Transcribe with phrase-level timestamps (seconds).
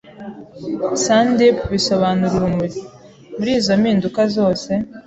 [1.03, 2.79] Sandeep bisobanura urumuri!
[3.37, 4.71] muri izo mpinduka zose,